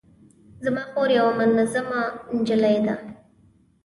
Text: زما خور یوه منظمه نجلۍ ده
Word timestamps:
زما 0.63 0.83
خور 0.91 1.09
یوه 1.17 1.33
منظمه 1.39 2.01
نجلۍ 2.35 2.77
ده 2.87 2.95